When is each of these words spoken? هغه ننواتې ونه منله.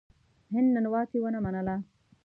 هغه 0.51 0.59
ننواتې 0.75 1.17
ونه 1.21 1.39
منله. 1.45 1.75